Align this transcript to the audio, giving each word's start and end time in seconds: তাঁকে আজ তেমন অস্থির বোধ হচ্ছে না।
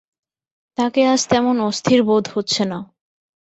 তাঁকে 0.77 1.01
আজ 1.05 1.21
তেমন 1.27 1.55
অস্থির 1.61 1.99
বোধ 2.03 2.25
হচ্ছে 2.33 2.63
না। 2.65 2.79